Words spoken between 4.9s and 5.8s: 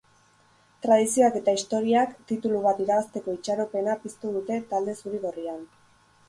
zuri-gorrian.